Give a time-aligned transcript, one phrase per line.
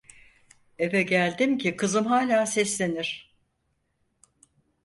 [0.79, 3.35] Eve geldim ki kızım hala seslenir: